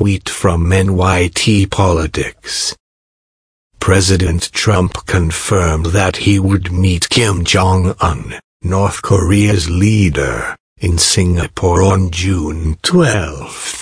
tweet 0.00 0.30
from 0.30 0.64
NYT 0.70 1.70
Politics. 1.70 2.74
President 3.80 4.50
Trump 4.50 4.94
confirmed 5.04 5.86
that 5.92 6.16
he 6.16 6.38
would 6.38 6.72
meet 6.72 7.10
Kim 7.10 7.44
Jong-un, 7.44 8.40
North 8.62 9.02
Korea's 9.02 9.68
leader, 9.68 10.56
in 10.78 10.96
Singapore 10.96 11.82
on 11.82 12.10
June 12.10 12.78
12. 12.82 13.79